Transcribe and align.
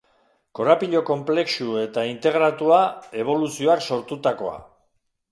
Korapilo 0.59 1.01
konplexu 1.09 1.67
eta 1.81 2.05
integratua, 2.11 2.79
eboluzioak 3.25 3.85
sortutakoa. 3.91 4.55